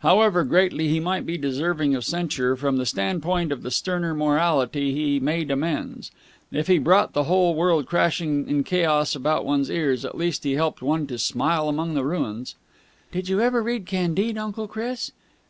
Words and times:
However 0.00 0.44
greatly 0.44 0.88
he 0.88 1.00
might 1.00 1.24
be 1.24 1.38
deserving 1.38 1.94
of 1.94 2.04
censure, 2.04 2.54
from 2.54 2.76
the 2.76 2.84
standpoint 2.84 3.50
of 3.50 3.62
the 3.62 3.70
sterner 3.70 4.12
morality, 4.12 4.92
he 4.92 5.18
made 5.18 5.50
amends. 5.50 6.10
If 6.52 6.66
he 6.66 6.76
brought 6.78 7.14
the 7.14 7.24
whole 7.24 7.54
world 7.54 7.86
crashing 7.86 8.46
in 8.46 8.62
chaos 8.62 9.14
about 9.16 9.46
one's 9.46 9.70
ears, 9.70 10.04
at 10.04 10.18
least 10.18 10.44
he 10.44 10.52
helped 10.52 10.82
one 10.82 11.06
to 11.06 11.16
smile 11.18 11.66
among 11.66 11.94
the 11.94 12.04
ruins. 12.04 12.56
"Did 13.10 13.30
you 13.30 13.40
ever 13.40 13.62
read 13.62 13.86
'Candide,' 13.86 14.36
Uncle 14.36 14.68
Chris?" 14.68 15.12